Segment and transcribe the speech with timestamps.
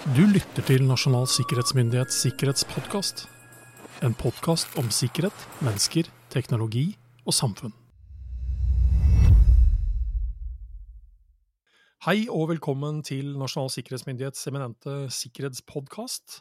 [0.00, 3.26] Du lytter til Nasjonal sikkerhetsmyndighets sikkerhetspodkast.
[4.00, 6.86] En podkast om sikkerhet, mennesker, teknologi
[7.28, 7.74] og samfunn.
[12.06, 16.40] Hei og velkommen til Nasjonal sikkerhetsmyndighets eminente sikkerhetspodkast.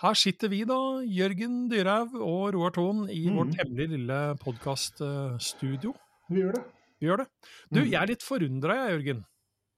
[0.00, 3.36] Her sitter vi da, Jørgen Dyrhaug og Roar Thon, i mm.
[3.36, 5.92] vårt hemmelige lille podkaststudio.
[6.32, 6.66] Vi gjør det.
[6.96, 7.30] Vi gjør det.
[7.68, 9.24] Du, jeg er litt forundra, jeg, Jørgen.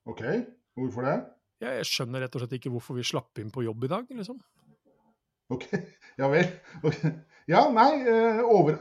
[0.06, 0.28] Ok,
[0.78, 1.20] hvorfor det?
[1.62, 4.40] Jeg skjønner rett og slett ikke hvorfor vi slapp inn på jobb i dag, liksom.
[5.52, 5.68] Ok,
[6.20, 6.50] ja vel.
[6.82, 7.14] Okay.
[7.50, 8.78] Ja, nei, eh, over,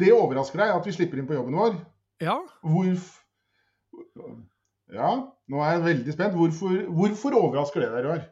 [0.00, 1.78] det overrasker deg at vi slipper inn på jobben vår.
[2.24, 3.14] Ja, Hvorf...
[4.92, 5.08] Ja,
[5.50, 6.36] nå er jeg veldig spent.
[6.38, 8.22] Hvorfor, hvorfor overrasker det deg, Roar?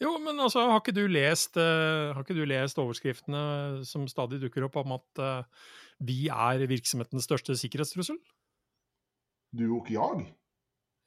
[0.00, 4.40] Jo, men altså, har ikke du lest, uh, har ikke du lest overskriftene som stadig
[4.42, 5.68] dukker opp om at uh,
[6.00, 8.16] vi er virksomhetens største sikkerhetstrussel?
[9.52, 10.30] Du og ikke jeg?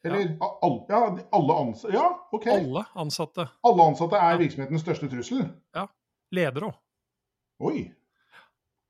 [0.04, 0.48] Eller ja.
[0.62, 2.48] all, ja, alle ansatte Ja, OK.
[2.52, 3.46] Alle ansatte.
[3.64, 5.46] Alle ansatte er virksomhetens største trussel?
[5.76, 5.86] Ja.
[6.36, 6.80] Ledere òg.
[7.64, 7.84] Oi.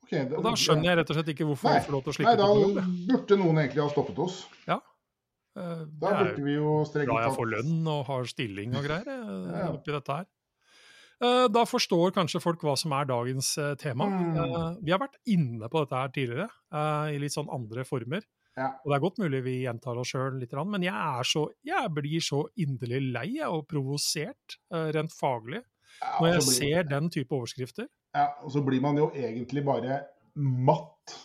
[0.04, 2.04] Ok, det- Og da skjønner jeg rett og slett ikke hvorfor Nei, vi får lov
[2.04, 3.08] til å slippe da til Nei, da jeg.
[3.08, 4.48] burde noen egentlig ha stoppet oss.
[4.68, 4.80] Ja.
[5.56, 8.84] Da er burde vi jo strengt glad jeg tatt får lønn og har stilling og
[8.84, 9.68] greier jeg, Ja.
[9.72, 10.26] oppi dette her.
[11.22, 14.06] Eh, Da forstår kanskje folk hva som er dagens eh, tema.
[14.10, 14.36] Mm.
[14.36, 18.24] Eh, Vi har vært inne på dette her tidligere, eh, i litt sånn andre former.
[18.54, 18.70] Ja.
[18.84, 21.90] Og det er godt mulig vi gjentar oss sjøl litt, men jeg, er så, jeg
[21.96, 25.64] blir så inderlig lei og provosert, eh, rent faglig,
[26.00, 27.90] Ja, når jeg ser den type overskrifter.
[28.14, 30.04] Ja, og så blir man jo egentlig bare
[30.38, 31.16] matt.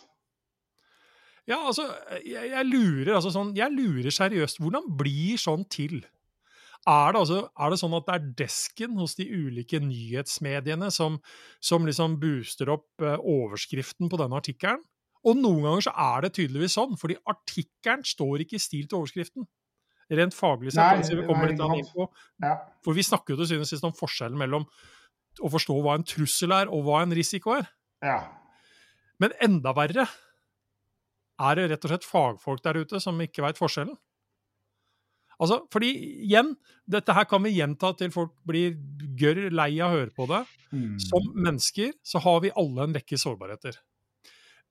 [1.49, 1.87] Ja, altså,
[2.21, 4.61] jeg, jeg lurer altså sånn, jeg lurer seriøst.
[4.61, 6.03] Hvordan blir sånn til?
[6.87, 11.17] Er det, altså, er det sånn at det er desken hos de ulike nyhetsmediene som,
[11.61, 14.85] som liksom booster opp eh, overskriften på denne artikkelen?
[15.27, 19.01] Og noen ganger så er det tydeligvis sånn, fordi artikkelen står ikke i stil til
[19.01, 19.47] overskriften.
[20.09, 20.81] Rent faglig sett.
[20.81, 22.07] Nei, altså, vi kommer litt inn på.
[22.41, 22.55] Ja.
[22.85, 24.65] For vi snakker jo til syvende og sist om forskjellen mellom
[25.39, 27.69] å forstå hva en trussel er, og hva en risiko er.
[28.05, 28.19] ja.
[29.19, 30.05] Men enda verre
[31.43, 33.97] er det rett og slett fagfolk der ute som ikke veit forskjellen.
[35.39, 35.89] Altså, fordi
[36.25, 36.53] igjen,
[36.87, 38.75] dette her kan vi gjenta til folk blir
[39.19, 40.41] gørr lei av å høre på det.
[40.71, 40.97] Mm.
[41.03, 43.79] Som mennesker så har vi alle en rekke sårbarheter.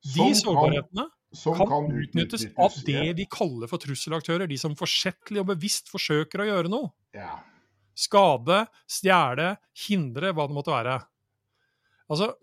[0.04, 4.48] De kan- sårbarhetene som kan utnyttes av det vi kaller for trusselaktører.
[4.48, 6.92] De som forsettlig og bevisst forsøker å gjøre noe.
[7.14, 7.40] Ja.
[7.98, 9.56] Skade, stjele,
[9.88, 11.02] hindre, hva det måtte være.
[12.10, 12.34] Altså,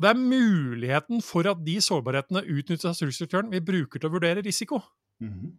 [0.00, 4.44] Det er muligheten for at de sårbarhetene utnyttes av trusselaktøren vi bruker til å vurdere
[4.44, 4.78] risiko.
[5.20, 5.56] Mhm.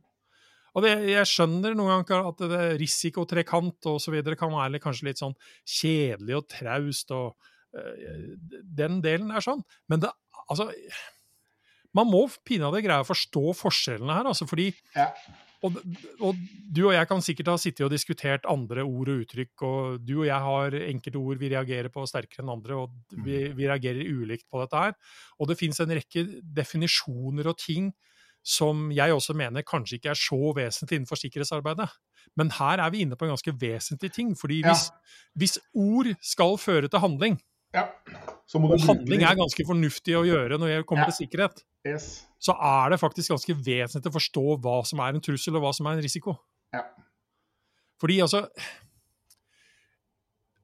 [0.75, 5.35] Og det, Jeg skjønner noen ganger at det risikotrekant videre kan være kanskje litt sånn
[5.67, 7.35] kjedelig og traust, og
[7.75, 9.61] øh, den delen er sånn.
[9.89, 10.09] Men det,
[10.49, 10.71] altså
[11.95, 15.07] Man må pinadø greie å forstå forskjellene her, altså fordi Ja.
[15.63, 15.79] og,
[16.21, 16.35] og
[16.71, 20.19] du og jeg kan sikkert ha sittet og diskutert andre ord og uttrykk, og du
[20.21, 24.05] og jeg har enkelte ord vi reagerer på sterkere enn andre, og vi, vi reagerer
[24.05, 24.93] ulikt på dette her.
[25.39, 27.89] Og det finnes en rekke definisjoner og ting
[28.45, 31.89] som jeg også mener kanskje ikke er så vesentlig innenfor sikkerhetsarbeidet.
[32.39, 34.71] Men her er vi inne på en ganske vesentlig ting, fordi Ja.
[34.71, 34.85] hvis,
[35.35, 37.39] hvis ord skal føre til handling,
[37.75, 37.87] ja.
[38.57, 41.11] Og handling er ganske fornuftig å gjøre når det kommer Ja.
[41.11, 42.25] til sikkerhet, Yes.
[42.41, 45.73] så er det faktisk ganske vesentlig å forstå hva som er en trussel, og hva
[45.73, 46.37] som er en risiko.
[46.73, 46.83] Ja.
[48.01, 48.47] Fordi altså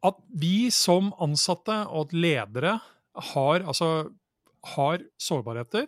[0.03, 2.81] At vi som ansatte og at ledere
[3.33, 4.11] har, altså,
[4.75, 5.87] har sårbarheter,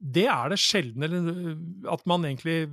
[0.00, 1.56] det er det sjelden eller,
[1.92, 2.66] at man egentlig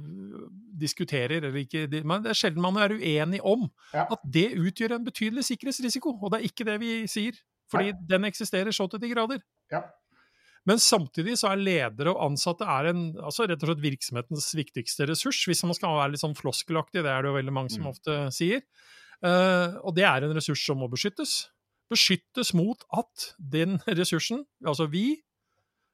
[0.80, 4.08] diskuterer, eller ikke men Det er sjelden man er uenig om Ja.
[4.12, 6.18] at det utgjør en betydelig sikkerhetsrisiko.
[6.22, 7.34] Og det er ikke det vi sier,
[7.72, 8.00] fordi Nei.
[8.10, 9.40] den eksisterer så til de grader.
[9.72, 9.82] Ja.
[10.66, 15.08] Men samtidig så er ledere og ansatte er en, altså rett og slett virksomhetens viktigste
[15.10, 17.84] ressurs, hvis man skal være litt sånn floskelaktig, det er det jo veldig mange som
[17.84, 17.90] Mm.
[17.92, 18.62] ofte sier.
[19.24, 21.50] Uh, og det er en ressurs som må beskyttes.
[21.92, 25.22] Beskyttes mot at den ressursen, altså vi,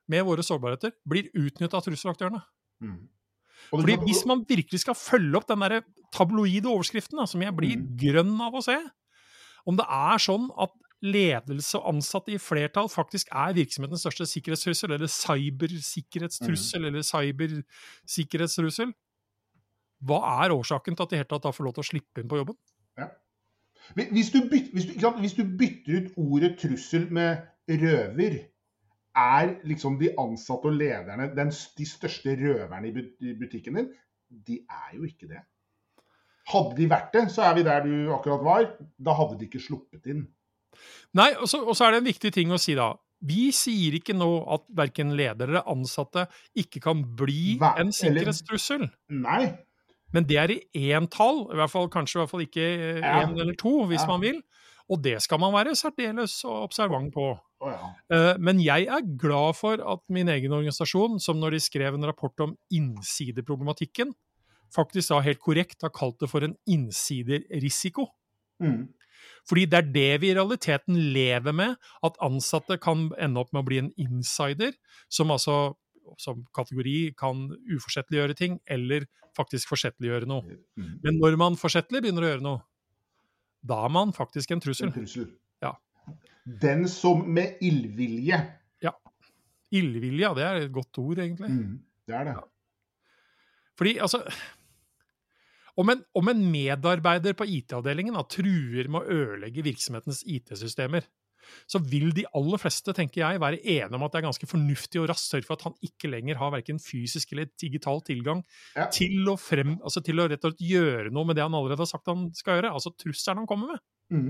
[0.10, 2.42] med våre sårbarheter, blir utnytta av trusselaktørene.
[2.84, 3.00] Mm.
[3.70, 5.82] Fordi hvis man virkelig skal følge opp den der
[6.16, 7.98] tabloide overskriften, da, som jeg blir Mm.
[8.00, 8.78] grønn av å se,
[9.68, 10.72] om det er sånn at
[11.02, 18.94] ledelse og ansatte i flertall faktisk er virksomhetens største sikkerhetstrussel, eller cybersikkerhetstrussel, eller cybersikkerhetstrussel,
[20.04, 22.32] hva er årsaken til at de helt tatt da får lov til å slippe inn
[22.32, 22.56] på jobben?
[23.96, 28.36] Hvis du, bytter, hvis, du, hvis du bytter ut ordet trussel med røver,
[29.16, 33.90] er liksom de ansatte og lederne den, de største røverne i butikken din?
[34.30, 35.42] De er jo ikke det.
[36.50, 38.66] Hadde de vært det, så er vi der du akkurat var.
[38.98, 40.28] Da hadde de ikke sluppet inn.
[41.18, 42.92] Nei, og så og så er det en viktig ting å si da.
[43.26, 46.24] Vi sier ikke nå at verken ledere eller ansatte
[46.58, 48.88] ikke kan bli Hva- en sikkerhetstrussel.
[49.12, 49.50] Nei.
[50.14, 53.28] Men det er i éntall, i hvert fall, kanskje i hvert fall ikke én Ja.
[53.30, 54.08] eller to, hvis Ja.
[54.08, 54.42] man vil.
[54.90, 57.38] Og det skal man være særdeles observant på.
[57.60, 57.92] Ja.
[58.12, 62.08] Eh, Men jeg er glad for at min egen organisasjon, som når de skrev en
[62.08, 64.14] rapport om innsideproblematikken,
[64.74, 68.08] faktisk da helt korrekt har kalt det for en innsiderrisiko.
[68.62, 68.88] Mm.
[69.50, 71.76] Fordi det er det vi i realiteten lever med,
[72.06, 74.76] at ansatte kan ende opp med å bli en insider,
[75.10, 75.76] som altså
[76.18, 79.06] som kategori kan uforsettliggjøre ting, eller
[79.38, 80.58] faktisk forsettliggjøre noe.
[80.80, 80.96] Mm.
[81.04, 82.64] Men når man forsettlig begynner å gjøre noe,
[83.62, 84.90] da er man faktisk en trussel.
[84.90, 85.28] En trussel.
[86.50, 86.58] Ja.
[86.66, 88.40] Den som med illvilje
[88.84, 88.92] Ja.
[89.72, 91.50] Illvilje, det er et godt ord, egentlig.
[91.54, 91.78] mm.
[92.10, 92.36] Det er det.
[93.78, 94.24] Fordi, altså
[95.80, 101.06] Om en, om en medarbeider på IT-avdelingen truer med å ødelegge virksomhetens IT-systemer,
[101.72, 105.00] så vil de aller fleste, tenker jeg, være enige om at det er ganske fornuftig
[105.02, 108.44] og raskt sørge for at han ikke lenger har verken fysisk eller digital tilgang
[108.76, 108.90] Ja.
[108.92, 111.80] til, å frem, altså til å rett og slett gjøre noe med det han allerede
[111.86, 112.74] har sagt han skal gjøre.
[112.76, 113.80] Altså trusselen han kommer med.
[114.12, 114.30] Mm.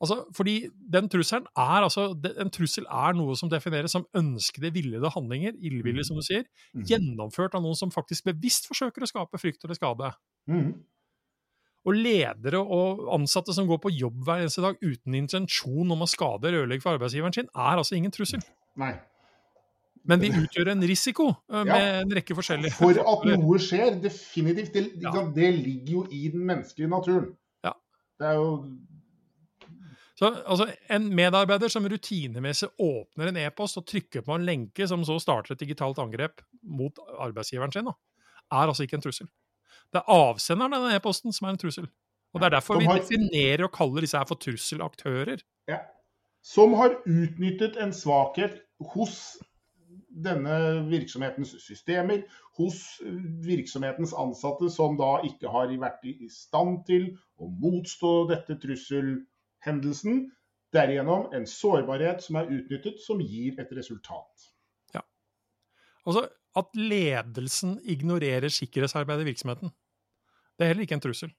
[0.00, 5.10] Altså, fordi den trusselen er altså En trussel er noe som defineres som ønskede, villede
[5.12, 6.04] handlinger, illvilje, Mhm.
[6.04, 6.44] som du sier,
[6.74, 6.84] Mm.
[6.86, 10.14] gjennomført av noen som faktisk bevisst forsøker å skape frykt eller skade.
[10.48, 10.72] Mm.
[11.86, 16.08] Og ledere og ansatte som går på jobb hver eneste dag uten intensjon om å
[16.08, 18.40] skade eller ødelegge for arbeidsgiveren sin, er altså ingen trussel.
[18.76, 18.98] Nei.
[20.04, 22.00] Men de utgjør en risiko eh, med Ja.
[22.00, 24.72] en rekke forskjellige For at noe skjer, definitivt.
[24.72, 25.30] Det, Ja.
[25.30, 27.36] det ligger jo i den menneskelige naturen.
[27.62, 27.72] Ja.
[28.18, 28.78] Det er jo
[30.20, 35.04] Så altså, En medarbeider som rutinemessig åpner en e-post og trykker på en lenke som
[35.08, 37.94] så starter et digitalt angrep mot arbeidsgiveren sin, da,
[38.52, 39.30] er altså ikke en trussel.
[39.90, 41.88] Det er avsenderen av den e-posten som er en trussel.
[42.34, 45.40] Og Det er derfor vi definerer og kaller disse her for trusselaktører.
[45.68, 45.80] Ja.
[46.44, 48.60] Som har utnyttet en svakhet
[48.92, 49.16] hos
[50.24, 50.54] denne
[50.90, 52.22] virksomhetens systemer,
[52.58, 53.00] hos
[53.46, 58.58] virksomhetens ansatte, som da ikke har vært i stand til å motstå dette
[59.60, 60.30] trusselhendelsen.
[60.70, 64.50] Derigjennom en sårbarhet som er utnyttet, som gir et resultat.
[64.94, 65.00] Ja.
[66.06, 69.70] Altså, At ledelsen ignorerer sikkerhetsarbeidet i virksomheten,
[70.58, 71.30] det er heller ikke en trussel.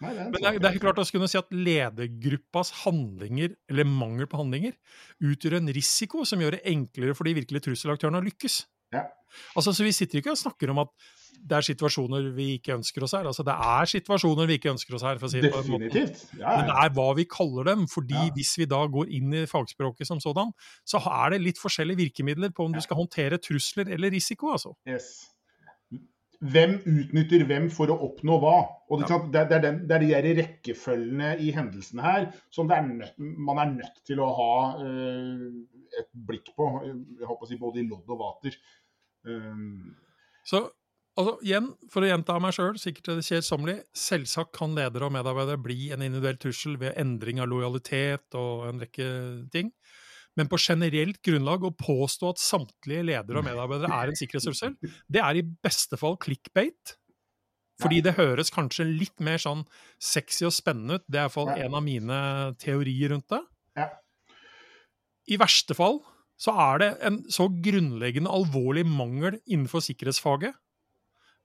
[0.00, 2.70] Nei, det en Men det er, det er ikke klart å kunne si at ledergruppas
[2.84, 4.76] handlinger, eller mangel på handlinger,
[5.20, 8.60] utgjør en risiko som gjør det enklere for de virkelige trusselaktørene å lykkes.
[8.92, 9.06] Ja.
[9.54, 10.88] Altså, så Vi sitter ikke og snakker om at
[11.40, 13.24] det er situasjoner vi ikke ønsker oss her.
[13.30, 15.18] Altså, Det er situasjoner vi ikke ønsker oss her.
[15.18, 15.88] for å si det på en måte.
[15.88, 16.24] Definitivt.
[16.40, 17.86] Ja, Men det er hva vi kaller dem.
[17.86, 18.30] fordi Ja.
[18.34, 20.52] hvis vi da går inn i fagspråket som sådan,
[20.84, 24.52] så er det litt forskjellige virkemidler på om du skal håndtere trusler eller risiko.
[24.52, 24.74] altså.
[24.86, 25.28] Yes.
[26.40, 28.58] Hvem utnytter hvem for å oppnå hva?
[28.88, 32.70] Og det, det, er, det, den, det er de der rekkefølgene i hendelsene her som
[32.72, 35.50] er nødt, man er nødt til å ha øh,
[36.00, 36.70] et blikk på.
[36.86, 38.56] Jeg håper å si både i lodd og vater.
[39.26, 39.96] Um,
[40.48, 40.70] Så
[41.18, 45.12] altså, igjen, for å gjenta meg sjøl, sikkert til det kjedsommelige, selvsagt kan ledere og
[45.12, 49.10] medarbeidere bli en individuell trussel ved endring av lojalitet og en rekke
[49.52, 49.72] ting.
[50.38, 54.76] Men på generelt grunnlag å påstå at samtlige ledere og medarbeidere er en sikkerhetstrussel,
[55.10, 56.96] det er i beste fall clickbait.
[57.80, 59.64] Fordi det høres kanskje litt mer sånn
[60.00, 61.04] sexy og spennende ut.
[61.08, 61.64] Det er i hvert fall Ja.
[61.64, 62.18] en av mine
[62.60, 63.40] teorier rundt det.
[63.76, 63.88] Ja.
[65.28, 66.00] I verste fall
[66.40, 70.56] så er det en så grunnleggende alvorlig mangel innenfor sikkerhetsfaget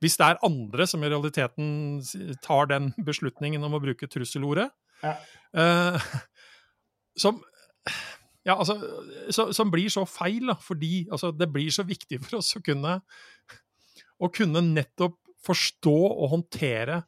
[0.04, 2.02] hvis det er andre som i realiteten
[2.44, 4.68] tar den beslutningen om å bruke trusselordet,
[5.02, 5.14] Ja.
[5.56, 6.08] eh,
[7.18, 7.40] som
[8.46, 8.76] ja, altså,
[9.34, 12.62] så, som blir så feil, da, fordi altså, det blir så viktig for oss å
[12.62, 13.00] kunne,
[14.22, 17.00] å kunne nettopp forstå og håndtere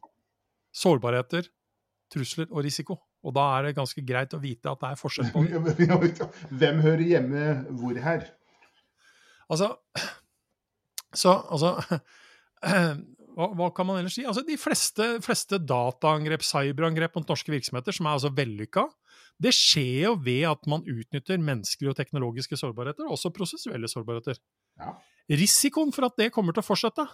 [0.74, 1.46] sårbarheter,
[2.12, 2.96] trusler og risiko.
[3.28, 5.44] Og da er det ganske greit å vite at det er forskjell på
[6.62, 7.44] hvem hører hjemme
[7.76, 8.24] hvor her?
[9.48, 9.74] Altså
[11.12, 11.74] Så, altså
[13.38, 14.24] hva, hva kan man ellers si?
[14.26, 18.88] Altså, De fleste, fleste dataangrep, cyberangrep mot norske virksomheter, som er altså vellykka,
[19.38, 24.40] det skjer jo ved at man utnytter menneskelige og teknologiske sårbarheter, også prosessuelle sårbarheter.
[24.80, 24.96] Ja.
[25.38, 27.04] Risikoen for at det kommer til å fortsette,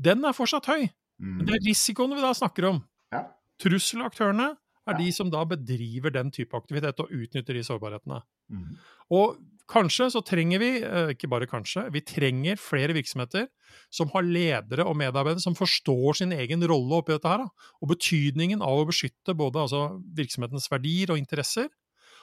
[0.00, 0.90] den er fortsatt høy.
[1.20, 2.82] Men det er risikoen vi da snakker om.
[3.12, 3.24] Ja.
[3.60, 4.50] Trusselaktørene
[4.90, 8.20] er de som da bedriver den type aktivitet og utnytter de sårbarhetene.
[8.52, 8.76] Mm.
[9.16, 9.38] Og
[9.70, 13.48] kanskje så trenger vi, eh, ikke bare kanskje, vi trenger flere virksomheter
[13.90, 17.46] som har ledere og medarbeidere som forstår sin egen rolle oppi dette her,
[17.80, 21.70] og betydningen av å beskytte både altså, virksomhetens verdier og interesser.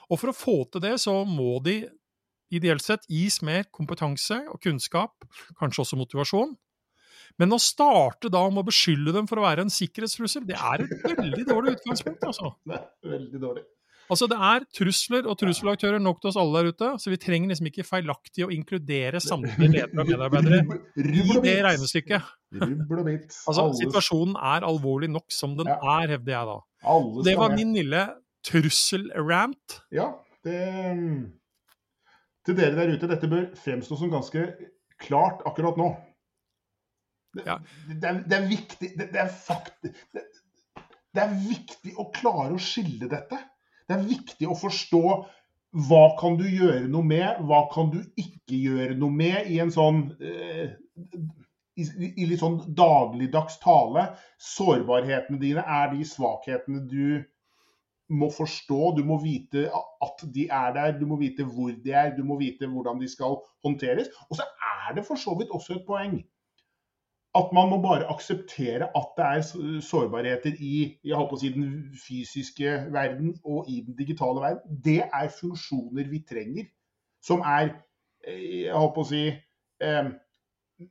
[0.10, 1.82] Og for å få til det, så må de
[2.54, 5.26] ideelt sett gis mer kompetanse og kunnskap,
[5.60, 6.56] kanskje også motivasjon.
[7.38, 10.86] Men å starte da om å beskylde dem for å være en sikkerhetstrussel, det er
[10.88, 12.56] et veldig dårlig utgangspunkt, altså.
[12.68, 13.66] Det er veldig dårlig.
[14.08, 17.52] Altså, det er trusler og trusselaktører nok til oss alle der ute, så vi trenger
[17.52, 20.60] liksom ikke feilaktig å inkludere samtlige ledere og medarbeidere
[20.96, 22.30] i det regnestykket.
[22.56, 26.58] Altså, situasjonen er alvorlig nok som den er, hevder jeg da.
[27.28, 27.60] Det var med.
[27.60, 28.06] min lille
[28.48, 29.82] trusselrant.
[29.92, 30.14] Ja,
[30.48, 30.62] det
[32.48, 34.48] Til dere der ute, dette bør fremstå som ganske
[35.04, 35.92] klart akkurat nå.
[37.38, 37.58] Det, Ja.
[37.88, 40.26] det, er, det er viktig det, det, er fakt, det,
[41.16, 43.40] det er viktig å klare å skille dette.
[43.88, 45.04] Det er viktig å forstå
[45.88, 49.72] hva kan du gjøre noe med, hva kan du ikke gjøre noe med i en
[49.74, 50.78] sånn eh,
[51.78, 51.86] i,
[52.24, 54.08] i litt sånn dagligdags tale.
[54.42, 57.20] Sårbarhetene dine er de svakhetene du
[58.10, 58.94] må forstå.
[58.98, 62.40] Du må vite at de er der, du må vite hvor de er, du må
[62.40, 64.10] vite hvordan de skal håndteres.
[64.30, 66.18] Og så er det for så vidt også et poeng
[67.38, 70.78] at man må bare akseptere at det er sårbarheter i
[71.40, 71.68] si, den
[72.08, 74.78] fysiske verden og i den digitale verden.
[74.86, 76.70] Det er funksjoner vi trenger,
[77.24, 77.76] som er
[78.28, 79.26] eh, si,
[79.84, 80.10] eh,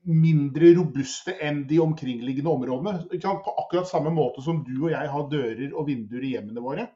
[0.07, 3.21] mindre robuste enn de omkringliggende områdene.
[3.23, 6.87] På akkurat samme måte som du og jeg har dører og vinduer i hjemmene våre.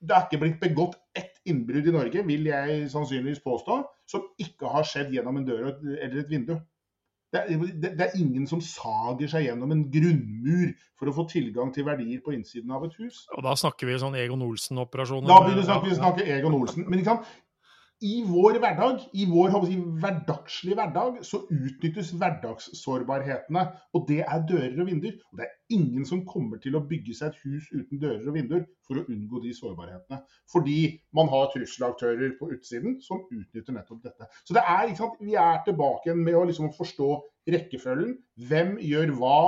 [0.00, 4.70] Det er ikke blitt begått ett innbrudd i Norge, vil jeg sannsynligvis påstå, som ikke
[4.72, 6.54] har skjedd gjennom en dør eller et vindu.
[7.30, 11.24] Det er, det, det er ingen som sager seg gjennom en grunnmur for å få
[11.30, 13.22] tilgang til verdier på innsiden av et hus.
[13.36, 15.30] Og da snakker vi sånn Egon Olsen-operasjoner.
[15.30, 16.88] Da begynner vi snakke, vi snakke Egon Olsen.
[16.88, 17.30] Men ikke sant?
[18.00, 23.64] I vår hverdag, i vår si, hverdagslige hverdag, så utnyttes hverdagssårbarhetene.
[23.96, 25.18] Og det er dører og vinduer.
[25.30, 28.38] Og det er ingen som kommer til å bygge seg et hus uten dører og
[28.38, 30.22] vinduer for å unngå de sårbarhetene.
[30.52, 30.78] Fordi
[31.16, 34.30] man har trusselaktører på utsiden som utnytter nettopp dette.
[34.48, 37.10] Så det er, ikke sant, vi er tilbake igjen med å liksom forstå
[37.52, 38.16] rekkefølgen.
[38.48, 39.40] Hvem gjør hva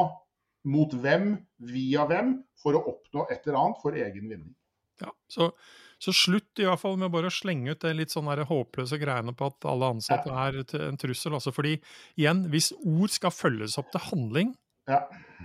[0.69, 1.33] mot hvem,
[1.73, 4.53] via hvem, for å oppnå et eller annet for egen vinning.
[5.03, 5.49] Ja, så,
[6.03, 9.35] så slutt i hvert fall med bare å slenge ut det litt sånn håpløse greiene
[9.39, 11.37] på at alle ansatte er en trussel.
[11.39, 11.77] Altså fordi,
[12.19, 14.55] igjen, hvis ord skal følges opp til handling,
[14.89, 15.05] Ja.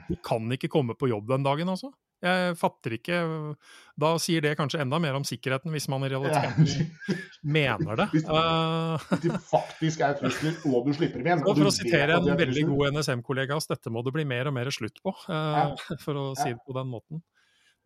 [0.09, 1.91] du kan ikke komme på jobb den dagen, altså.
[2.17, 3.55] Jeg fatter ikke
[4.01, 6.65] Da sier det kanskje enda mer om sikkerheten, hvis man i realiteten
[7.43, 8.07] mener det.
[8.15, 11.45] Hvis- det de faktisk er trusler, og du slipper dem igjen.
[11.45, 14.53] og for å sitere en veldig god NSM-kollega oss, dette må det bli mer og
[14.57, 17.21] mer slutt på, eh, for å si det på den måten.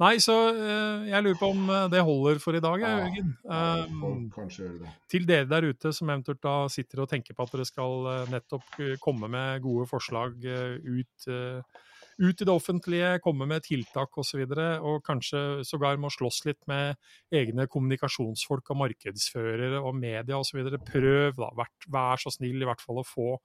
[0.02, 3.36] Nei, så eh, jeg lurer på om eh, det holder for i dag, Jørgen.
[3.46, 3.86] Ja,
[4.34, 4.94] kanskje gjøre det.
[5.14, 8.32] til dere der ute som eventuelt da sitter og tenker på at dere skal eh,
[8.34, 14.56] nettopp komme med gode forslag ut, ut i det offentlige, komme med tiltak osv., og,
[14.56, 16.98] så og kanskje sågar må slåss litt med
[17.38, 20.64] egne kommunikasjonsfolk og markedsførere og media osv.
[20.88, 21.52] Prøv, da.
[21.62, 23.36] Vær, vær så snill i hvert fall å få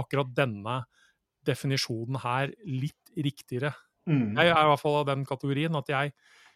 [0.00, 0.80] akkurat denne
[1.48, 3.74] definisjonen her litt riktigere.
[4.08, 4.36] Mm.
[4.38, 6.12] Jeg er i hvert fall av den kategorien at jeg,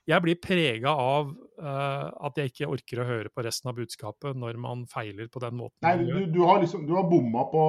[0.09, 4.39] jeg blir prega av uh, at jeg ikke orker å høre på resten av budskapet
[4.39, 5.79] når man feiler på den måten.
[5.85, 7.63] Nei, du, du har liksom Du har bomma på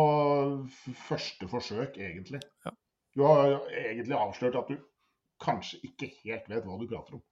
[1.09, 2.41] første forsøk, egentlig.
[2.65, 2.73] Ja.
[3.13, 4.79] Du har egentlig avslørt at du
[5.43, 7.25] kanskje ikke helt vet hva du prater om.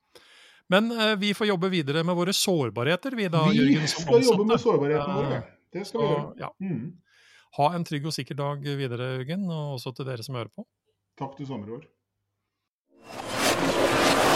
[0.71, 4.27] Men uh, vi får jobbe videre med våre sårbarheter, vi da, vi Jørgen, Vi skal
[4.27, 5.39] jobbe med sårbarhetene våre.
[5.71, 6.27] Det skal vi gjøre.
[6.43, 6.51] ja.
[6.59, 6.91] Mm.
[7.57, 10.63] Ha en trygg og sikker dag videre, Jørgen, og også til dere som hører på.
[11.19, 11.83] Takk til sommerår.